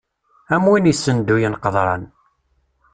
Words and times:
Am 0.53 0.63
win 0.69 0.89
issenduyen 0.91 1.59
qeḍran. 1.63 2.03